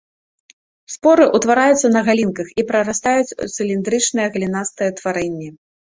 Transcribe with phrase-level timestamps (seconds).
[0.93, 5.49] Споры ўтвараюцца на галінках і прарастаюць у цыліндрычнае галінастае ўтварэнне.